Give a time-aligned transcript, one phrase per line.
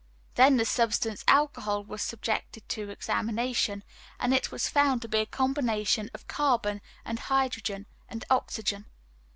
[0.33, 3.83] Then the substance alcohol was subjected to examination,
[4.19, 8.87] and it was found to be a combination of carbon, and hydrogen, and oxygen.